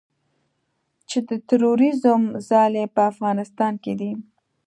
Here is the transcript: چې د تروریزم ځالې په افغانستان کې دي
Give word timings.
چې 1.09 1.17
د 1.29 1.31
تروریزم 1.49 2.21
ځالې 2.49 2.83
په 2.95 3.01
افغانستان 3.11 3.73
کې 3.83 3.93
دي 3.99 4.11